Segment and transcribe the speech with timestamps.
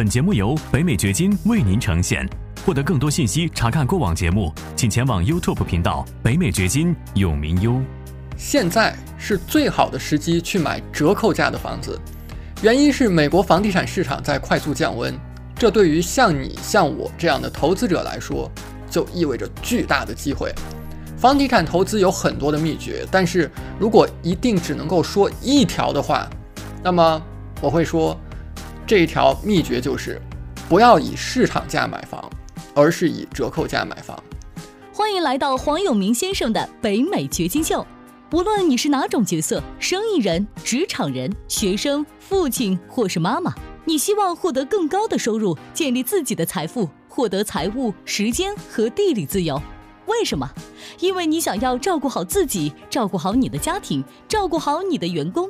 [0.00, 2.26] 本节目由北美掘金为您呈现。
[2.64, 7.78] 获得更多信息，查看过往节目，请前往 YouTube 频道“北美掘金”永明优。
[8.34, 12.00] 现在是最好的时机去买折扣价的房子，
[12.62, 15.14] 原因是美国房地产市场在快速降温，
[15.54, 18.50] 这对于像你像我这样的投资者来说，
[18.88, 20.50] 就意味着巨大的机会。
[21.18, 26.26] 房地产投资有很多的秘诀，但是如果一定只能够说一条的话，
[26.82, 27.22] 那么
[27.60, 28.18] 我会说，
[28.90, 30.20] 这一条秘诀就是
[30.68, 32.28] 不要以市场价买房，
[32.74, 34.20] 而是以折扣价买房。
[34.92, 37.86] 欢迎来到黄永明先生的北美掘金秀。
[38.32, 49.62] 无论你是哪种角色，生意人、职场人、学生、父亲或是妈妈，你希望获得更高的收入，建立自己的财富，获得财务、时间和地理自由。
[50.06, 50.50] 为什么？
[50.98, 55.48] 因为你想要照顾好自己，照顾好你的家庭，照顾好你的员工。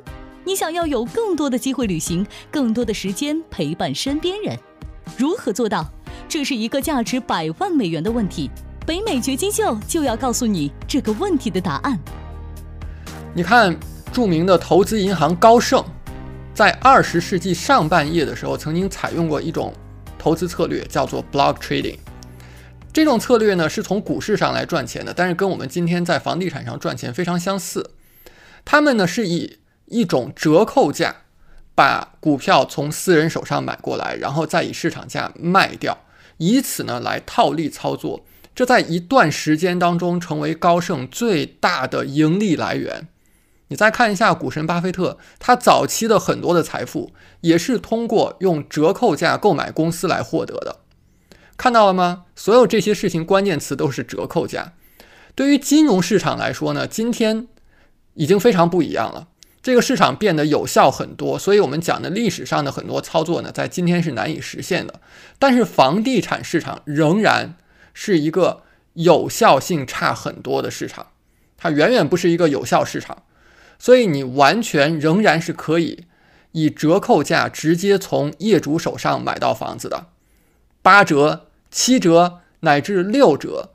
[0.50, 4.59] 你想要有更多的机会旅行，更多的时间陪伴身边人。
[5.16, 5.88] 如何做到？
[6.28, 8.51] 这是一个价值百万美元的问题。
[8.84, 11.96] 北美掘金秀就要告诉你这个问题的答案。
[13.32, 13.78] 你看，
[14.12, 15.84] 著名的投资银行高盛，
[16.52, 19.73] 在二十世纪上半叶的时候，曾经采用过一种
[20.18, 21.98] 投资策略，叫做 block trading。
[22.93, 27.93] 这种策略呢，是从股市上来赚钱的，但是跟我们今天在房地产上赚钱非常相似。
[28.65, 29.59] 他们呢是以
[29.91, 31.16] 一种折扣价
[31.74, 35.99] 把股票从私人手上买过来，然后再以市场价卖掉，
[36.38, 38.24] 以此呢来套利操作。
[38.55, 43.09] 这在一段时间当中成为高盛最大的盈利来源。
[43.68, 50.80] 你再看一下股神巴菲特，他早期的很多的财富也是通过用折扣价购买公司来获得的。
[51.57, 52.24] 看到了吗？
[52.35, 54.73] 所有这些事情关键词都是折扣价。
[55.35, 57.46] 对于金融市场来说呢，今天
[58.15, 59.29] 已经非常不一样了。
[59.71, 65.00] 这个市场变得有效很多，所以我们讲的历史上的很多操作呢，在今天是难以实现的。
[65.38, 67.54] 但是房地产市场仍然
[67.94, 71.06] 是一个有效性差很多的市场，
[71.56, 73.22] 它远远不是一个有效市场。
[73.78, 76.06] 所以你完全仍然是可以
[76.50, 80.06] 以折扣价直接从业主手上买到房子的，
[80.83, 81.47] 八折。
[81.71, 83.71] 七折乃至六折，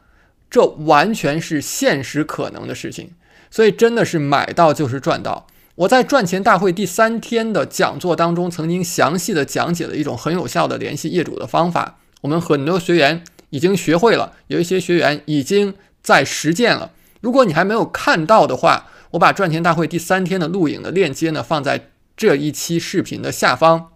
[0.50, 3.14] 这完全是现实可能的事情，
[3.50, 5.48] 所以真的是买到就是赚到。
[5.76, 11.98] 我在赚钱大会第三天的讲座当中，曾经详细的讲解了一种很有效的联系业主的方法。
[12.22, 16.92] 我们很多学员已经学会了，有一些学员已经在实践了。
[17.20, 23.92] 如果你还没有看到的话，我把赚钱大会第三天的录影的链接呢放在这一期视频的下方。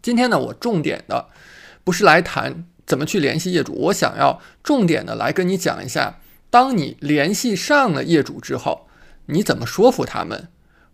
[0.00, 1.26] 今天呢，我重点的
[1.82, 2.64] 不是来谈。
[2.86, 3.74] 怎么去联系业主？
[3.74, 8.86] 我想要重点的来跟你讲一下，当你联系上了业主之后，
[9.26, 10.48] 你怎么说服他们？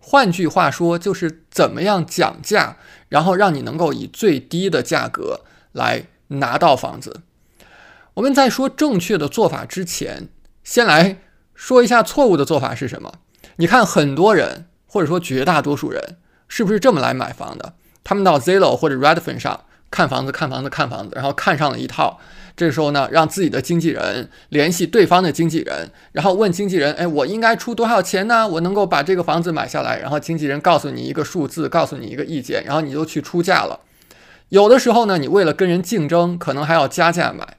[0.06, 2.76] 换句话说，就是怎么样讲价，
[3.08, 5.40] 然后让你能够以最低的价格
[5.72, 7.22] 来拿到房子。
[8.12, 10.28] 我们在说正确的做法之前，
[10.62, 11.20] 先来
[11.54, 13.14] 说一下错误的做法是什么。
[13.56, 17.72] 你看，很多人或者说绝大多数人是不是这么来买房的？
[18.04, 19.64] 他们到 Zillow 或者 Redfin 上。
[19.90, 22.18] 看房子，看房子，看房子，然后看上了一套。
[22.56, 28.46] 这时候呢，让自己的经纪人联系对方的经纪人，然后问经纪人：“哎，我应该出多少钱呢？
[28.46, 33.80] 我能够把这个房子买下来？”然后经纪人告诉你一个数字，告诉你一个意见，然后你就去出价了。
[34.50, 37.56] 有的时候呢，你为了跟人竞争，可能还要加价买。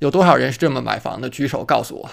[0.00, 1.30] 有多少人是这么买房的？
[1.30, 2.10] 举手告诉我。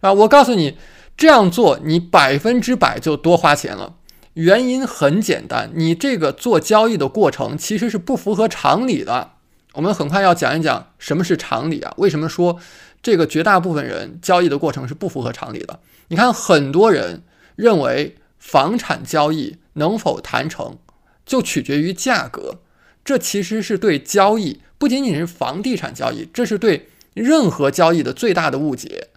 [0.00, 0.76] 啊，我告诉你，
[1.16, 3.94] 这样做你百分之百就多花钱了。
[4.34, 9.35] 原因很简单，你这个做交易的过程其实是不符合常理的。
[9.76, 11.92] 我们很快要讲一讲什么是常理啊？
[11.98, 12.58] 为什么说
[13.02, 15.80] 这个绝大部分人交易的过程是不符合常理的？
[16.08, 17.22] 你看，很多人
[17.56, 20.78] 认为房产交易能否谈成
[21.26, 22.60] 就取决于价格，
[23.04, 29.08] 这其实是对交易不仅仅是房地产交易，这是对任何交易的最大的误解。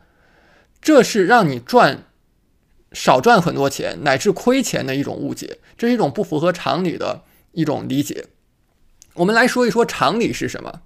[0.81, 2.03] 这是让你赚。
[2.91, 7.21] 少赚很多钱乃至亏钱的一种误解，这是一种不符合常理的
[7.51, 8.25] 一种理解。
[9.15, 10.81] 我们来说一说常理是什么，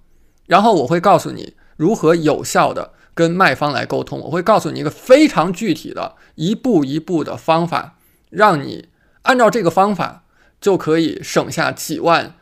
[0.46, 4.20] 然后我会告诉你如何有效的跟卖方来沟通。
[4.20, 7.98] 我会告诉你一个非常具体的一步一步的方法，
[8.30, 8.88] 让你
[9.22, 10.24] 按照这个方法
[10.60, 12.34] 就可以省下几万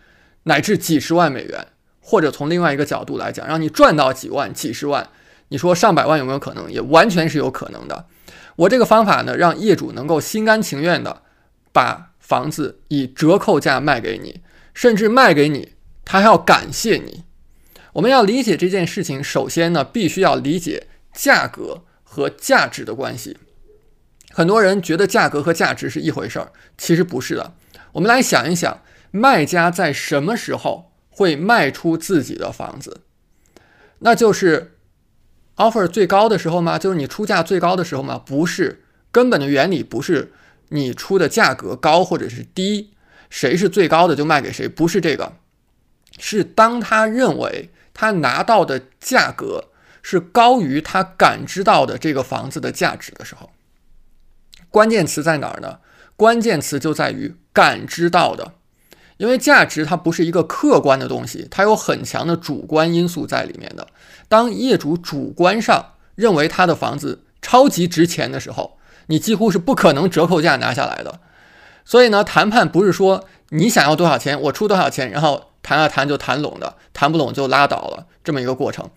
[0.44, 1.68] 乃至几十万美元，
[2.00, 5.08] 或者从另外一个角度来讲，让你赚到几万、几十万。
[5.48, 6.72] 你说上百万有没有可能？
[6.72, 8.06] 也完全是有可能的。
[8.56, 11.22] 我这个方法呢，让业主能够心甘情愿的
[11.72, 14.40] 把房子以折扣价卖给你，
[14.72, 15.74] 甚至卖给你，
[16.12, 17.24] 他还要感谢你。
[17.94, 23.38] 我们要理解这件事情，首先呢，必须要理解价格和价值的关系。
[24.30, 27.54] 很多人觉得价格和价值是一回事儿，其实不是的。
[27.92, 33.00] 我们来想一想，卖家在什么时候会卖出自己的房子，
[34.00, 34.76] 那就是
[35.56, 36.78] offer 最高的时候吗？
[36.78, 38.18] 就是你出价最高的时候吗？
[38.18, 40.34] 不是，根本的原理不是
[40.68, 42.90] 你出的价格高或者是低，
[43.30, 45.36] 谁是最高的就卖给谁，不是这个，
[46.18, 49.64] 是当他认为他拿到的价格
[50.02, 53.50] 是高于他感知到的这个房子的价值的时候。
[54.70, 55.78] 关键词在哪儿呢？
[56.16, 58.54] 关键词就在于感知到的。
[59.18, 63.86] 因为价值它不是一个客观的东西，它有很强的主观因素在里面的。
[64.28, 71.20] 当业主主观上认为他的房子超级值钱的时候，你几乎是不可能折扣价拿下来的。
[71.84, 78.90] 所以呢，谈判不是说你想要多少钱，我出多少钱，然后谈啊谈就谈拢的，谈不拢就拉倒了这么一个过程。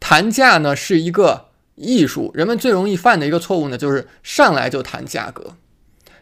[0.00, 5.56] 谈价呢是一个艺术，人们最容易犯的一个错误呢就是上来就谈价格。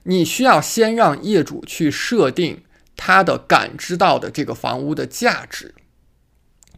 [0.05, 2.63] 你需要先让业主去设定。
[3.03, 5.75] 他的感知到的这个房屋的价值，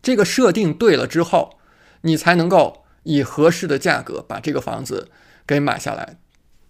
[0.00, 1.58] 这个设定对了之后，
[2.02, 5.10] 你才能够以合适的价格把这个房子
[5.44, 6.18] 给买下来。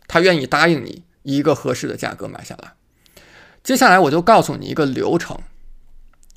[0.09, 2.73] 他愿意答应你一个合适的价格买下来。
[3.63, 5.39] 接下来我就告诉你一个流程，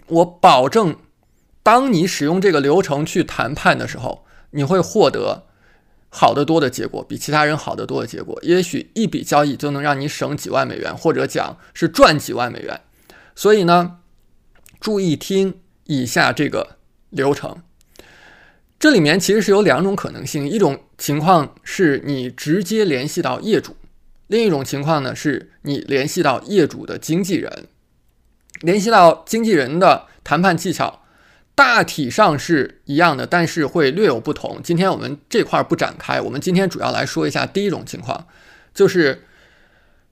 [0.08, 0.98] 我保证，
[1.64, 5.46] 当你使用这个流程去谈判的时候，你会获得
[6.10, 8.40] 好得多的结果，比其他人好得多的结果。
[8.44, 12.82] 也许一笔交易就能让你省几万美元，或者讲是赚几万美元。
[13.36, 13.98] 所以呢，
[14.80, 16.78] 注意听以下这个
[17.10, 17.58] 流程。
[18.78, 23.76] 这里面其实是有两种可能性：一种情况是你直接联系到业主，
[24.28, 27.68] 另一种情况呢是你联系到业主的经纪人。
[28.62, 31.02] 联系到经纪人的谈判技巧
[31.54, 34.60] 大体上是一样的，但是会略有不同。
[34.64, 38.28] 今天我们这块不展开，我们今天主要来说一下第一种情况，
[38.74, 39.24] 就是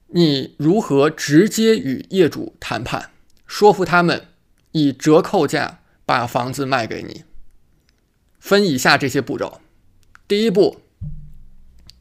[0.08, 3.10] 你如何直接与业主谈判。
[3.46, 4.28] 说服他们
[4.72, 7.24] 以折扣价把房子卖给你。
[8.40, 9.60] 分以下这些步骤：
[10.26, 10.80] 第一步，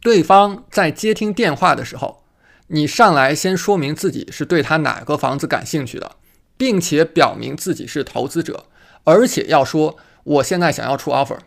[0.02, 2.24] 对方在接听电话的时候，
[2.68, 6.16] 你上来先说明自己是对他哪个房子感兴趣的，
[6.58, 8.66] 并且表明自己是投资者，
[9.04, 11.38] 而且要说我现在想要出 offer。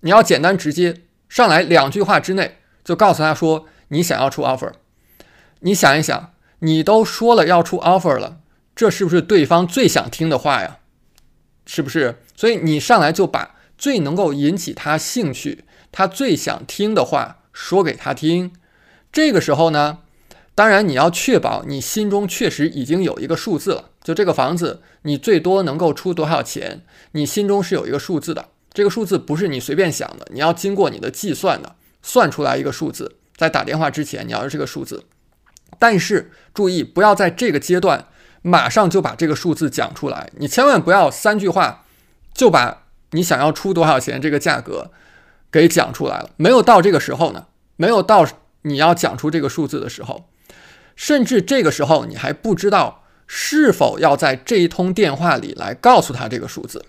[0.00, 4.72] 你要简单直接，上来两句话之内就告诉他说你想要出 offer。
[5.60, 8.38] 你想一想，你都说了要出 offer 了。
[8.74, 10.78] 这是不是对方最想听的话呀？
[11.66, 12.22] 是不是？
[12.34, 18.52] 所以你上来就把最能够引起他兴趣、他最想听的话说给他听。
[19.12, 19.98] 这个时候呢，
[20.60, 23.86] 当然你要确保你心中确实已经有一个数字了。
[24.04, 26.82] 就这个房子，你最多能够出多少钱？
[27.12, 28.50] 你心中是有一个数字的。
[28.70, 33.16] 这个数字不是你随便想的，你要经过你的计算的，算出来一个数字。
[33.34, 35.04] 在打电话之前，你要是这个数字。
[35.78, 38.08] 但是注意，不要在这个阶段。
[38.42, 41.86] 马上就把这个数字讲出来，你千万不要三句话
[42.34, 42.82] 就把
[43.12, 44.90] 你想要出多少钱这个价格
[45.50, 46.28] 给讲出来了。
[46.36, 47.46] 没有到这个时候呢，
[47.76, 48.26] 没有到
[48.62, 50.28] 你要讲出这个数字的时候，
[51.00, 56.84] 甚至这个时候你还不知道是否要在这一通电话里来告诉他这个数字。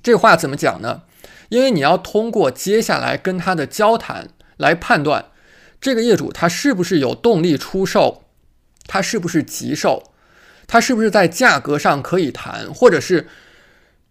[0.00, 1.02] 这话怎么讲呢？
[1.48, 4.28] 因为你要通过接下来跟他的交谈
[4.58, 5.24] 来判断
[5.80, 8.22] 这个业主他是不是有动力出售，
[8.86, 10.12] 他是不是急售。
[10.68, 13.26] 他是不是在价格上可以谈，或者是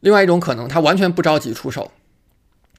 [0.01, 1.93] 另外一种可能，他完全不着急出售，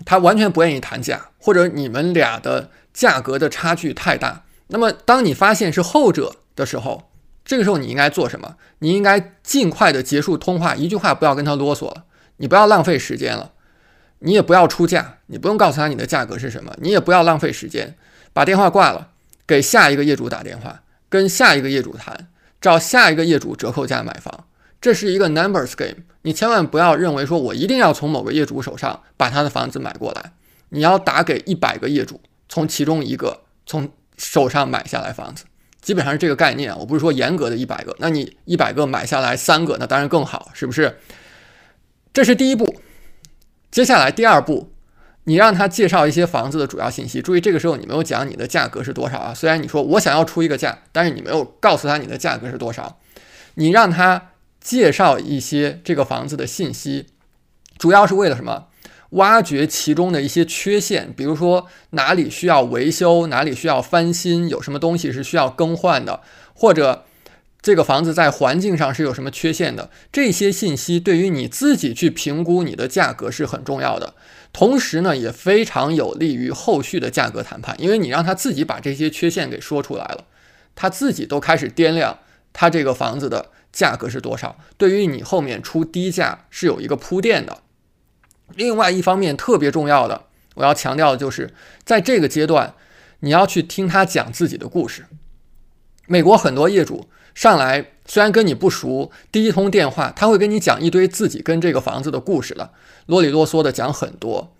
[0.05, 4.45] 他完全不愿意谈价，或者你们俩的价格的差距太大。
[4.71, 7.11] 那么，当你发现是后者的时候，
[7.45, 8.57] 这个时候你应该做什么？
[8.79, 12.05] 你应该尽快的结束通话，一句话不要跟他啰嗦了，
[12.39, 13.53] 你不要浪费时间了，
[14.21, 17.97] 你也不要出价，你不用告诉他你的价格是什么，你也不要浪费时间，
[18.33, 19.09] 把电话挂了，
[19.47, 22.29] 给下一个业主打电话，跟下一个业主谈。
[22.61, 24.45] 找下一个业主折扣价买房，
[24.83, 26.05] 这是一个 numbers game。
[26.21, 30.33] 你千万不要认为说我一定要从某个业主手上把他的房子买过来，
[30.69, 33.89] 你要打给一百个业主，从其中一个从
[34.21, 35.45] 手上买下来房子，
[35.81, 36.79] 基本上是这个概念。
[36.79, 40.99] 我不是说严格的一百个，那你一百个买下来三个，那当然更好，是不是？
[42.13, 42.81] 这是第一步。
[43.71, 44.73] 接下来第二步。
[45.25, 47.21] 你让他介绍一些房子的主要信息。
[47.21, 49.35] 注意，这个时候你没有讲你的价格是多少啊？
[49.35, 52.99] 虽然你说我想要出一个价，但是你没有告诉他你的价格是多少。
[53.55, 57.07] 你让他介绍一些这个房子的信息，
[57.79, 58.69] 主要是为了什么？
[59.11, 66.21] 挖掘其中的一些缺陷，比如说哪里需要维修，哪里需要翻新，有什么东西是需要更换的，
[66.55, 67.05] 或者。
[67.63, 69.91] 这个房子在环境上是有什么缺陷的？
[70.11, 74.15] 这些信息对于你自己去评估你的价格是很重要的，
[74.51, 80.25] 同时呢，也非常有利于后续的价格谈判，因为你让他自己把这些缺陷给说出来了，
[80.75, 82.21] 他自己都开始掂量
[82.55, 87.59] 他这个房子的价格是多少，对于你后面出低价是有一个铺垫的。
[88.55, 91.53] 另外一方面特别重要的，我要强调的就是，
[91.85, 92.75] 在这个阶段，
[93.21, 95.07] 你要去听他讲自己的故事。
[96.07, 102.73] 美国很多业主上来虽然跟你不熟，第一通电话他会跟你讲一堆自己跟这个房子的故事了，
[103.07, 104.53] 啰里啰嗦的讲很多。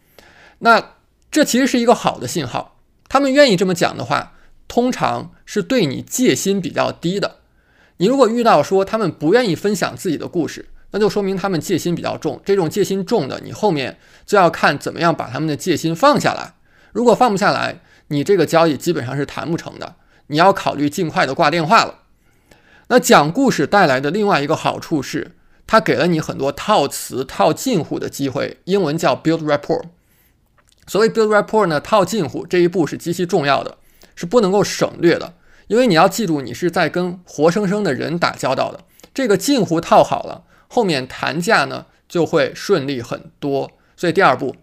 [0.61, 0.93] 那
[1.31, 2.77] 这其实是一个好的信号，
[3.09, 4.35] 他们愿意这么讲的话，
[4.69, 7.37] 通常是对你戒心比较低的。
[7.97, 12.41] 你如果遇到说他们不愿意分享自己的故事，那就说明他们戒心比较重。
[12.45, 16.55] 这种戒心重的，你后面就要看怎么样把他们的戒心放下来。
[16.93, 19.97] 如果放不下来，你这个交易基本上是谈不成的。
[20.27, 21.95] 你要考虑尽快的挂电话了。
[22.89, 28.59] 那讲故事带来的另外一个好处是，它给了你很多套词、套近乎的机会。
[28.65, 29.83] 英文叫 build rapport。
[30.89, 33.79] 所谓 build rapport 呢，套近乎这一步是极其重要的，
[34.17, 35.35] 是不能够省略的。
[35.69, 38.81] 因为你要记住，你是在跟活生生的人打交道的。
[39.15, 40.43] 这个近乎套好了，
[40.73, 43.73] 后面谈价呢就会顺利很多。
[43.97, 44.55] 所以第二步，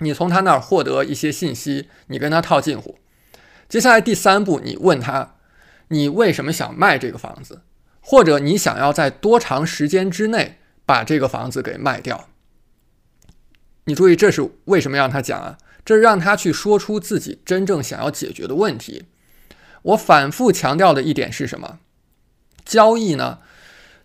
[0.00, 2.98] 你从他那儿获得一些信息，你跟他套近乎。
[3.68, 5.36] 接下来第三步，你问他，
[5.88, 7.62] 你为什么想卖这个房子，
[8.00, 12.28] 或者你想要在多长时间之内把这个房子给卖掉？
[13.84, 15.56] 你注意，这是为什么让他讲啊？
[15.84, 19.04] 这是让他去说出自己真正想要解决的问题。
[19.82, 21.78] 我反复强调的一点是什么？
[22.64, 23.38] 交易呢，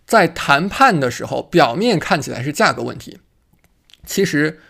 [0.06, 3.18] 在谈判的时候，表面看起来是价格问题，
[4.04, 4.60] 其实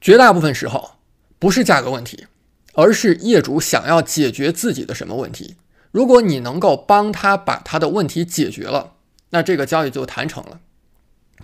[0.00, 0.92] 绝大部分时候
[1.38, 2.26] 不是价格问题，
[2.74, 5.56] 而是业主想要解决自己的什么问题。
[5.90, 8.94] 如果你能够帮他把他的问题解决了，
[9.30, 10.60] 那这个交易就谈成了。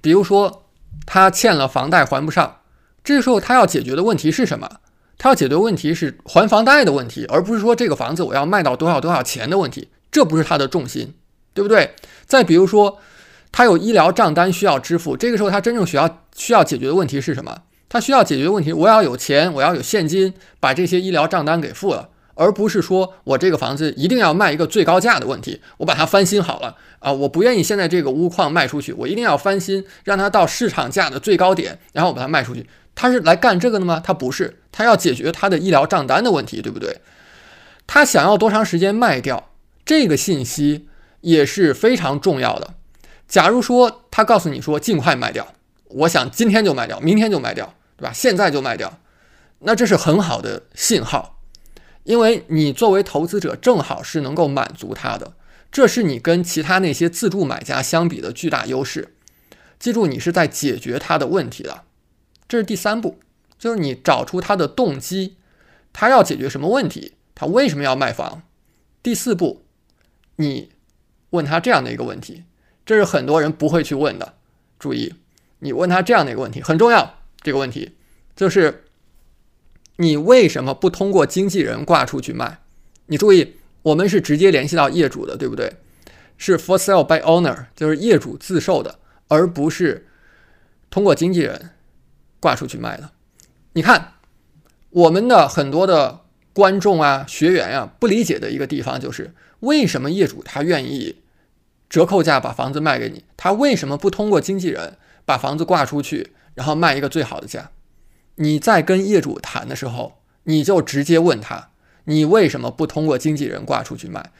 [0.02, 0.66] 比如说，
[1.06, 2.60] 他欠了房贷还不上，
[3.02, 4.80] 这时候他要解决的问题是什么？
[5.16, 11.14] 他要解决问题是还房贷的问题，而不是说这个房子我要卖到多少多少钱的问题，这不是他的重心，
[11.54, 11.94] 对不对？
[12.26, 12.98] 再比如说，
[13.50, 17.56] 他有医疗账单需要支付，这个时候他真正需要需要解决的问题是什么？
[17.88, 32.66] 他需要解决的问题，我要有钱，我要有现金把这些医疗账单给付了，而不是说我这个房子一定要卖一个最高价的问题，我把它翻新好了啊，我不愿意现在这个屋况卖出去，我一定要翻新，让它到市场价的最高点，然后我把它卖出去。
[32.96, 34.00] 他是来干这个的吗？
[34.04, 37.00] 他不是，他要解决他的医疗账单的问题，对不对？
[37.86, 39.50] 他想要多长时间卖掉？
[39.84, 40.88] 这个信息
[41.24, 42.74] 也是非常重要的。
[43.26, 45.54] 假如说他告诉你说尽快卖掉，
[45.86, 48.12] 我想今天就卖掉，明天就卖掉，对吧？
[48.12, 49.00] 现在就卖掉，
[49.60, 51.40] 那这是很好的信号，
[52.02, 55.32] 因为你作为投资者正好是能够满足他的，
[55.72, 59.14] 这是你跟其他那些自助买家相比的巨大优势。
[59.78, 61.84] 记住，你是在解决他的问题的。
[62.46, 63.18] 这是第三步，
[63.58, 65.36] 就是你找出他的动机，
[65.94, 68.42] 他要解决什么问题，他为什么要卖房。
[69.02, 69.64] 第四步，
[70.36, 70.70] 你
[71.34, 72.44] 问他这样的一个问题，
[72.86, 74.34] 这是很多人不会去问的。
[74.78, 75.14] 注意，
[75.58, 77.18] 你问他这样的一个问题很重要。
[77.42, 77.92] 这个问题
[78.34, 78.84] 就是
[79.96, 82.60] 你为什么不通过经纪人挂出去卖？
[83.06, 85.72] 你注意，我们是直接联系到业主的，对不对？
[86.38, 88.98] 是 for sale by owner，就是业主自售的，
[89.28, 90.06] 而不是
[90.88, 91.70] 通过经纪人。
[92.40, 93.10] 挂出去卖的，
[93.72, 94.16] 你看，
[94.90, 96.20] 我们的很多的
[96.52, 101.22] 观众啊、学员呀，不理解的一个地方就是，为什么业主他愿意
[101.88, 107.70] 折扣价把房子卖给你，他为什么不通过经纪人把房子挂出去，然后卖一个最好的价？
[108.36, 110.14] 你在跟业主谈的时候，
[110.44, 111.68] 你就直接问他，
[112.04, 114.30] 你为什么不通过经纪人挂出去卖？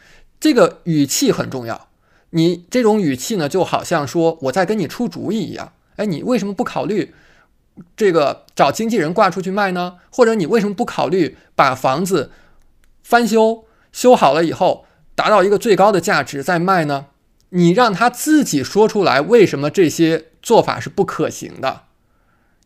[0.41, 1.89] 这个语气很重要，
[2.31, 5.73] 你这种语气呢，就好像说我在跟你出主意一样。
[5.97, 7.15] 哎，你为什么不考虑？
[7.97, 9.97] 这个找经纪人挂出去卖呢？
[10.11, 12.31] 或者你为什么不考虑把房子
[13.03, 17.07] 翻修修好了以后达到一个最高的价值再卖呢？
[17.57, 21.83] 你让他自己说出来，为什么这些做法是不可行的？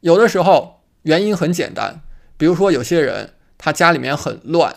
[0.00, 2.00] 有的时候原因很简单，
[2.36, 4.74] 比如说有些人他家里面很乱，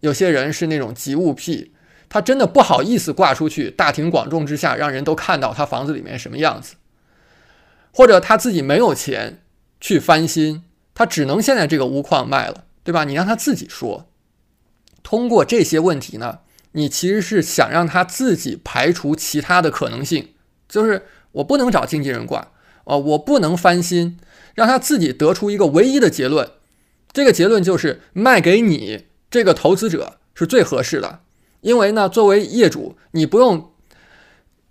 [0.00, 1.72] 有些人是那种急物癖，
[2.08, 6.74] 他真的不好意思挂出去，大庭广众之下让人都看到他房子里面什么样子，
[7.90, 9.40] 或者他自己没有钱。
[9.80, 10.62] 去翻新，
[10.94, 13.04] 他只能现在这个屋况卖了，对吧？
[13.04, 14.08] 你让他自己说。
[15.02, 16.38] 通过这些问题呢，
[16.74, 20.28] 你其实是想让他自己排除其他的可能性，
[20.68, 22.52] 就是我不能找经纪人挂，
[22.84, 24.18] 哦，我不能翻新，
[24.54, 26.48] 让他自己得出一个唯一的结论。
[27.12, 31.20] 这个结论就是卖给你这个投资者是最合适的，
[31.62, 33.72] 因为呢，作为业主，你不用，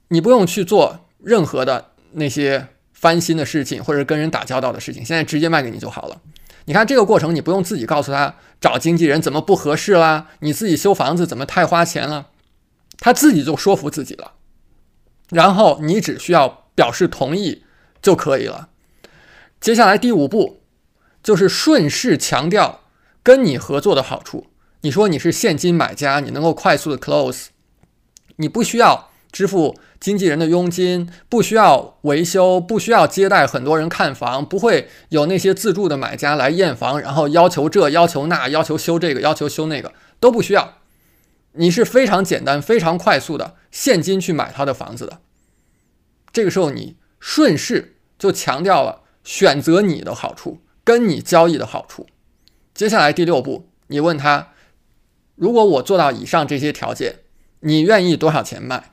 [0.10, 2.68] 你不用去做任何的那些。
[2.94, 6.22] 翻新的事情，或者跟人打交道的事情，现在直接卖给你就好了。
[6.66, 12.30] 你看这个过程，你不用自己告诉他找经纪人怎么不合适啦，你自己修房子怎么太花钱了，
[13.00, 14.34] 他自己就说服自己了。
[15.30, 17.64] 然后你只需要表示同意
[18.02, 18.70] 就可以了。
[19.60, 20.62] 接下来第五步
[21.22, 22.82] 就是顺势强调
[23.24, 24.48] 跟你合作的好处。
[24.82, 27.48] 你说你是现金买家，你能够快速的 close，
[28.36, 40.76] 你不需要支付经纪人的佣金，不需要维修，不需要接待很多人看房，不会有那些自助的买家来验房，然后要求这要求那，要求修这个要求修那个都不需要。
[41.54, 45.20] 你是非常简单、非常快速的现金去买他的房子的。
[46.32, 52.08] 这个时候你顺势就强调了选择你的好处，跟你交易的好处。
[52.74, 54.50] 接下来第六步，你问他。
[55.36, 57.22] 如果我做到以上这些条件，
[57.62, 58.93] 你愿意多少钱卖？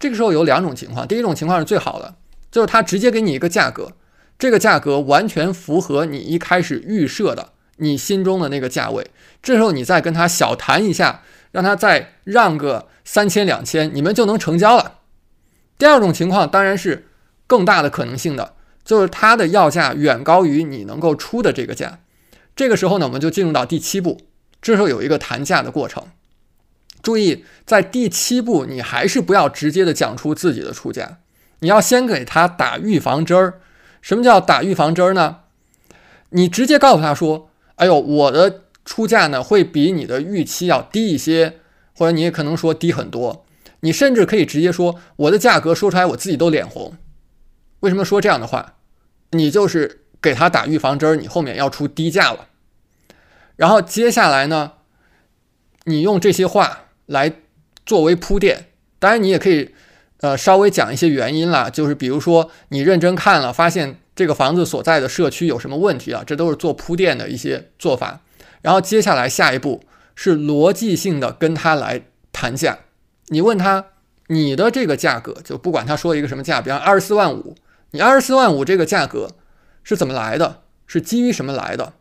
[0.00, 2.16] 这个时候有两种情况，第一种情况是最好的，
[2.50, 3.92] 就是他直接给你一个价格，
[4.38, 9.08] 这个价格完全符合你一开始预设的你心中的那个价位。
[9.42, 15.00] 这时候你再跟他小谈一下，让他再让个三千两千，你们就能成交了。
[15.76, 17.06] 第二种情况当然是
[17.46, 21.98] 更大的可能性的，就是他的要价远高于你能够出的这个价。
[22.56, 24.20] 这个时候呢，我们就进入到第七步。
[24.62, 26.06] 这时候有一个谈价的过程，
[27.02, 31.18] 注意，在第七步，你还是不要直接的讲出自己的出价，
[31.60, 33.60] 你要先给他打预防针儿。
[34.02, 35.38] 什么叫打预防针儿呢？
[36.30, 41.58] 你直接告诉他说：“哎呦，我的出价呢会比你的预期要低一些，
[41.94, 43.44] 或者你也可能说低很多。
[43.80, 46.96] 你甚至可以直接说我的价格说出来，我自己都脸红。
[47.80, 48.76] 为什么说这样的话？
[49.32, 52.48] 你就是给他打预防针儿，你后面要出低价了。”
[53.56, 54.72] 然后接下来呢，
[55.84, 57.32] 你用这些话来
[57.84, 58.66] 作为铺垫，
[58.98, 59.74] 当然你也可以，
[60.20, 68.20] 呃，稍微讲一些原因啦，就是比如说你认真看了，发现这个房子所在的社区有什么问题了，这都是做铺垫的一些做法。
[68.62, 69.82] 然后接下来下一步
[70.14, 72.02] 是逻辑性的跟他来
[72.32, 72.78] 谈价，
[73.26, 73.86] 你问他
[74.28, 77.56] 你的这个价格，就不管他说一个什么价，比方二十四万五，
[77.90, 79.30] 你二十四万五这个价格
[79.82, 80.62] 是怎么来的？
[80.86, 81.92] 是基于什么来的？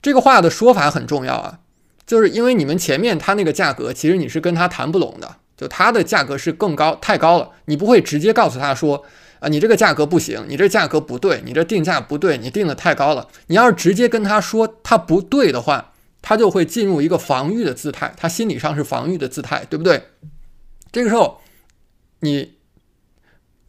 [0.00, 1.58] 这个话的说法很重要啊，
[2.08, 9.04] 就是因为你们前面他那个价格，其实你是跟他谈不拢的，就他的价格是更高，太高了，你不会直接告诉他说，
[9.40, 13.28] 啊，你这个价格不行，你这价格不对，你这定价不对，你定的太高了。
[13.48, 15.92] 你要是直接跟他说他不对的话，
[16.22, 20.04] 他就会进入一个防御的姿态，他心理上是防御的姿态，对不对？
[20.90, 21.42] 这个时候，
[22.20, 22.54] 你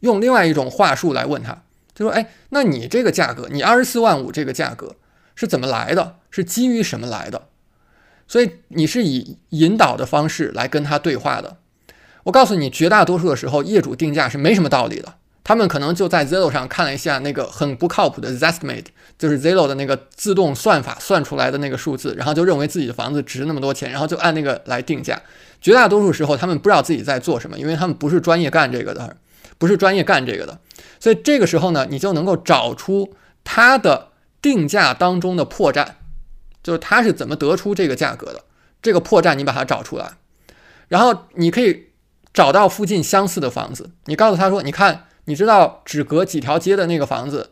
[0.00, 1.62] 用另外一种话术来问他，
[1.94, 4.96] 就说，哎，那你这个价格，你二十四万五这个价格。
[5.36, 6.16] 是怎么来的？
[6.30, 7.48] 是基于什么来的？
[8.30, 11.56] 所以你是以引导的方式来跟他对话的。
[12.22, 15.14] 我告诉你，绝大多数的时候，业主定价是没什么道理的。
[15.42, 18.84] 他们可能就在 Zillow 上看了一下那个很不靠谱的 Zestimate，
[19.18, 25.20] 就是 Zillow 的那个自动算法算出来的那个数字，然后就认为自己的房子值那么多钱，然后就按那个来定价。
[25.60, 29.16] 绝大多数时候，他们不知道自己在做什么，因为他们不是专业干这个的，
[29.58, 30.56] 不是专业干这个的。
[31.00, 33.12] 所以这个时候呢，你就能够找出
[33.42, 34.06] 他的。
[34.42, 35.86] 定价当中的破绽，
[36.62, 38.44] 就是他是怎么得出这个价格的。
[38.82, 40.12] 这个破绽你把它找出来，
[40.88, 41.88] 然后你可以
[42.32, 43.90] 找到附近相似的房子。
[44.06, 47.50] 你告诉他说：“你看，你知道只隔几条街的那个房子，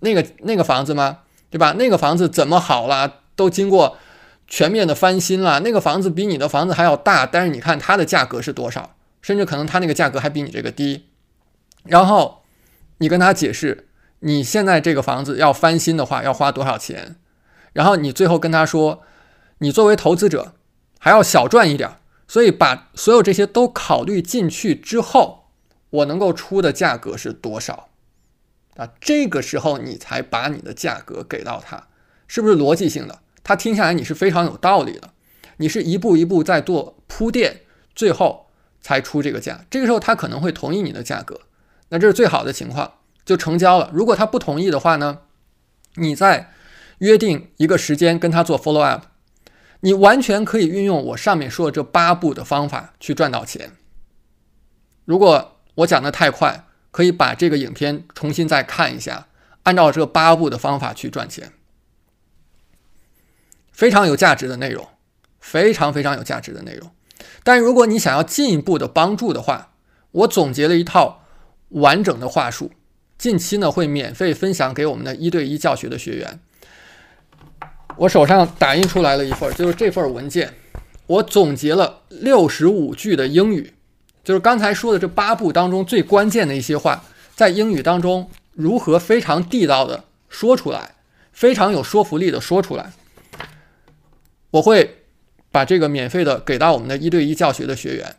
[0.00, 1.18] 那个那个房子吗？
[1.50, 1.72] 对吧？
[1.72, 3.20] 那个房子怎么好了？
[3.34, 3.98] 都经过
[4.46, 5.60] 全面的翻新了。
[5.60, 8.96] 那个房子比你的房子还要大，但是你看它的价格是多少？
[9.20, 11.06] 甚至可能它那个价格还比你这个低。
[11.84, 12.42] 然后
[12.98, 13.82] 你跟他解释。”
[14.20, 17.16] 你现在这个房子要翻新的话，要花多少钱？
[17.76, 19.02] 然后你最后跟他说，
[19.58, 20.54] 你作为投资者
[20.98, 25.50] 还要小赚一点，所以把所有这些都考虑进去之后，
[25.90, 27.90] 我能够出的价格是多少？
[28.76, 31.88] 啊，这个时候你才把你的价格给到他，
[32.26, 33.18] 是不是逻辑性的？
[33.44, 35.10] 他听下来你是非常有道理的，
[35.58, 37.60] 你是一步一步在做铺垫，
[37.94, 38.46] 最后
[38.80, 39.66] 才出这个价。
[39.70, 41.42] 这个时候他可能会同意你的价格，
[41.90, 42.94] 那这是最好的情况。
[43.26, 43.90] 就成交了。
[43.92, 45.18] 如果他不同意的话呢？
[45.96, 46.52] 你在
[46.98, 49.04] 约定一个时间跟他做 follow up，
[49.80, 53.72] 你完全可以运用我上面说的这八步的方法去赚到钱。
[55.04, 59.28] 如果我讲的太快，可以把这个影片重新再看一下，
[59.64, 61.52] 按照这八步的方法去赚钱，
[63.70, 64.88] 非常有价值的内容，
[65.38, 66.90] 非常非常有价值的内容。
[67.44, 69.74] 但如果你想要进一步的帮助的话，
[70.12, 71.22] 我总结了一套
[71.68, 72.72] 完整的话术。
[73.18, 76.40] 近期呢会免费分享给我们的一对一教学的学员。
[77.96, 80.52] 我手上打印出来了一份，就是这份文件。
[81.06, 83.72] 我总结了六十五句的英语，
[84.24, 87.04] 就是刚才说的这八步当中最关键的一些话，
[87.34, 90.96] 在英语当中如何非常地道的说出来，
[91.32, 92.92] 非常有说服力的说出来。
[94.50, 95.02] 我会
[95.50, 98.16] 把这个免费的给到我们的一对一教学的学员。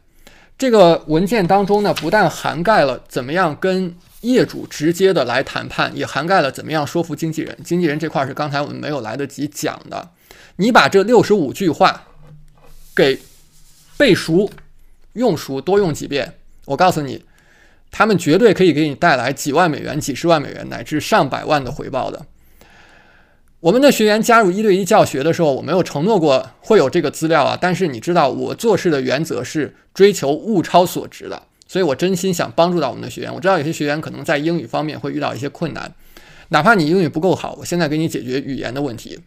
[0.58, 7.58] 这个文件当中呢，不但涵盖了怎么样跟业主直接的来谈判，也涵盖了怎么样说服经纪人。
[7.63, 10.10] 经纪人这块是刚才我们没有来得及讲的。
[10.58, 12.08] 你把这六十五句话
[12.95, 13.19] 给
[13.95, 14.49] 背熟、
[15.13, 16.34] 用熟，多用几遍，
[16.65, 17.23] 我告诉你，
[17.91, 22.25] 他们绝对可以给你带来几万美元、几十万美元乃至上百万的回报的。
[23.60, 27.58] 我们的学员加入一对一教学的时候，我没有承诺过会有这个资料啊。
[27.60, 33.34] 但是你知道，我做事的原则是追求物超所值的，所以我真心想帮助到我们的学员。
[33.34, 35.93] 我知道有些学员可能在英语方面会遇到一些困难，
[36.49, 39.19] 哪怕你英语不够好，我现在给你解决语言的问题。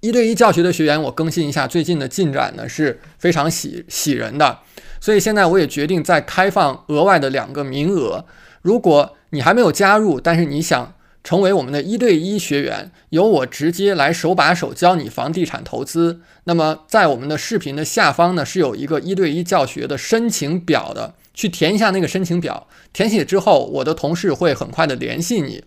[0.00, 4.58] 一对一教学的学员，我更新一下最近的进展呢，是非常喜喜人的。
[5.00, 8.24] 所以现在我也决定再开放额外的两个名额。
[8.60, 10.94] 如果你还没有加入，但是你想。
[11.24, 16.20] 成为我们的一对一学员，由我直接来手把手教你房地产投资。
[16.44, 22.66] 那么在我们的视频的下方呢，是有一个一对一教学的申请表的，去填一下那个申请表。
[22.92, 25.62] 填写之后，我的同事会很快的联系你，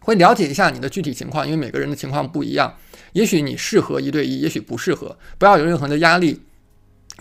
[0.00, 2.76] 会了解一下你的具体情况，因为每个人的情况不一样。
[3.12, 6.40] 也许你适合一对一，也许不适合，不要有任何的压力。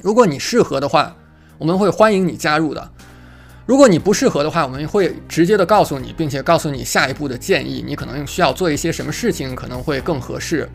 [0.01, 1.17] 如果你适合的话，
[1.57, 2.91] 我们会欢迎你加入的。
[3.69, 7.83] 如果你不适合的话，我们会直接的告诉你，并且告诉你下一步的建议。
[7.85, 10.67] 你可能需要做一些什么事情，可能会更合适。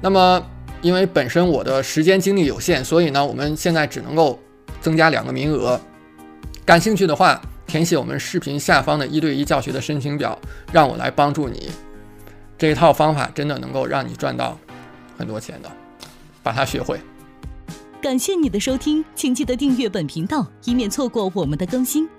[0.00, 0.40] 那么，
[0.80, 4.38] 因为本身我的时间精力有限，所以呢，我们现在只能够
[4.80, 5.80] 增加两个名额。
[6.64, 10.38] 感兴趣的话，填写我们视频下方的一对一教学的申请表，
[10.70, 11.68] 让我来帮助你。
[12.56, 14.56] 这一套方法真的能够让你赚到
[15.16, 15.68] 很多钱的，
[16.44, 17.00] 把它学会。
[18.00, 22.08] 感谢你的收听，请记得订阅本频道，以免错过我们的更新。